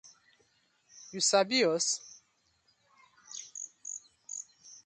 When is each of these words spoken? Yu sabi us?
Yu 1.11 1.21
sabi 1.29 1.59
us? 1.73 1.87